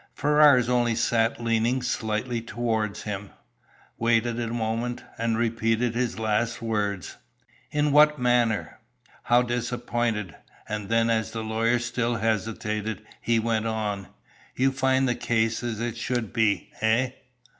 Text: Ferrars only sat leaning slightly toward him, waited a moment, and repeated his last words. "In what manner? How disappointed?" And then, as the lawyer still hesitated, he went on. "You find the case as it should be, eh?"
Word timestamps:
Ferrars 0.15 0.67
only 0.67 0.95
sat 0.95 1.39
leaning 1.39 1.83
slightly 1.83 2.41
toward 2.41 2.97
him, 2.97 3.29
waited 3.99 4.39
a 4.39 4.47
moment, 4.47 5.03
and 5.19 5.37
repeated 5.37 5.93
his 5.93 6.17
last 6.17 6.59
words. 6.59 7.17
"In 7.69 7.91
what 7.91 8.17
manner? 8.17 8.79
How 9.25 9.43
disappointed?" 9.43 10.35
And 10.67 10.89
then, 10.89 11.11
as 11.11 11.29
the 11.29 11.43
lawyer 11.43 11.77
still 11.77 12.15
hesitated, 12.15 13.05
he 13.21 13.37
went 13.37 13.67
on. 13.67 14.07
"You 14.55 14.71
find 14.71 15.07
the 15.07 15.13
case 15.13 15.61
as 15.61 15.79
it 15.79 15.97
should 15.97 16.33
be, 16.33 16.71
eh?" 16.81 17.11